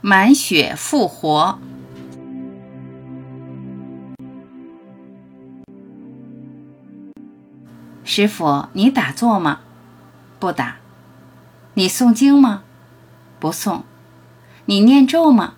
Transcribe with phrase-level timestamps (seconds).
[0.00, 1.58] 满血复活。
[8.04, 9.60] 师傅，你打坐吗？
[10.38, 10.76] 不打。
[11.74, 12.62] 你诵经吗？
[13.40, 13.82] 不诵。
[14.66, 15.54] 你念咒吗？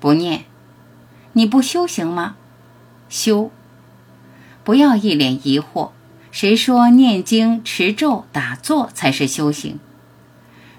[0.00, 0.46] 不念。
[1.34, 2.36] 你不修行吗？
[3.10, 3.50] 修。
[4.64, 5.90] 不要一脸疑惑。
[6.30, 9.78] 谁说念经、持咒、打坐才是修行？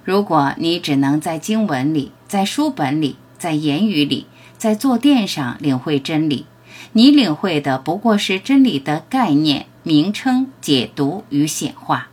[0.03, 4.25] 如果你只能在经文里、在书本里、在言语里、
[4.57, 6.47] 在坐垫上领会真理，
[6.93, 12.07] 你领会的不过是真理的概念、名称、解读与显化。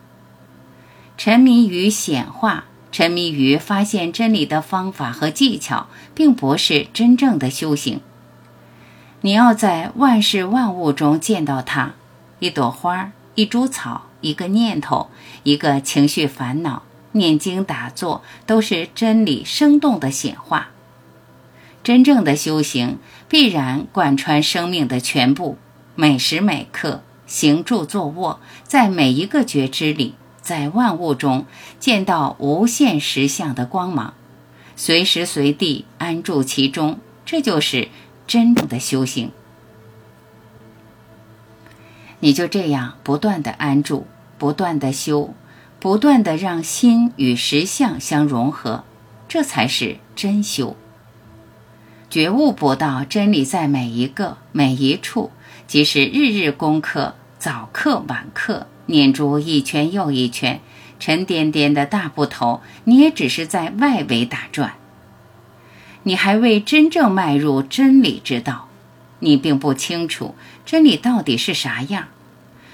[1.17, 8.03] 沉迷于显化，沉迷于发现真理的方法和技巧，并不是真正的修行。
[9.23, 11.95] 你要在万事万物中见到它，
[12.41, 13.13] 一朵花。
[13.37, 15.09] 一株草，一个念头，
[15.45, 16.83] 一个情绪烦恼，
[17.13, 20.69] 念经打坐都是真理生动的显化。
[21.83, 25.57] 真正的修行必然贯穿生命的全部，
[25.95, 31.47] 每时每刻，行住坐卧，在每一个觉知里，在万物中
[31.79, 34.15] 见到无限实相的光芒，
[34.77, 37.89] 随时随地安住其中，这就是
[38.27, 39.31] 真正的修行。
[42.21, 44.07] 你就这样不断的安住，
[44.37, 45.33] 不断的修，
[45.81, 48.85] 不断的让心与实相相融合，
[49.27, 50.77] 这才是真修。
[52.11, 55.31] 觉悟不到真理在每一个每一处，
[55.67, 60.61] 即使日日功课、早课晚课，念珠一圈又一圈，
[60.99, 64.75] 沉甸甸的大部头，你也只是在外围打转。
[66.03, 68.69] 你还未真正迈入真理之道。
[69.21, 70.35] 你并不清楚
[70.67, 72.09] 真理到底是啥样，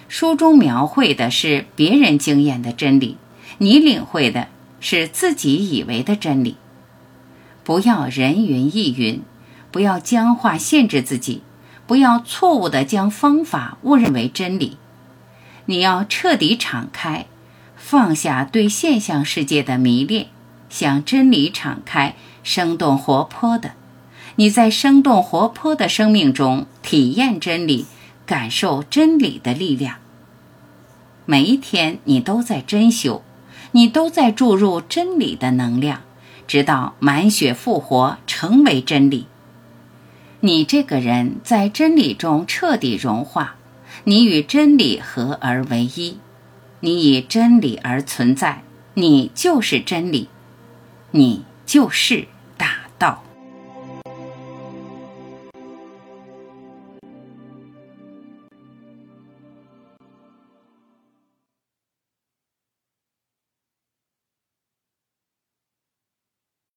[0.09, 3.17] 书中描绘的是别人经验的真理，
[3.59, 4.49] 你领会的
[4.81, 6.57] 是自己以为的真理。
[7.65, 9.23] 不要人云亦云，
[9.73, 11.43] 不要僵化限制自己，
[11.87, 14.77] 不要错误的将方法误认为真理。
[15.65, 17.27] 你要彻底敞开，
[17.77, 20.29] 放下对现象世界的迷恋，
[20.71, 22.15] 向真理敞开，
[22.45, 23.73] 生动活泼的。
[24.37, 27.87] 你在生动活泼的生命中体验真理，
[28.27, 29.97] 感受真理的力量。
[31.25, 33.23] 每一天，你都在真修，
[33.73, 36.03] 你都在注入真理的能量，
[36.47, 39.27] 直到满血复活，成为真理。
[40.41, 43.57] 你这个人在真理中彻底融化，
[44.05, 46.19] 你与真理合而为一，
[46.81, 48.63] 你以真理而存在，
[48.95, 50.29] 你就是真理，
[51.11, 53.25] 你就是大道。